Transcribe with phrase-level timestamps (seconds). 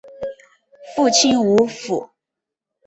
[0.95, 2.09] 父亲吴甫。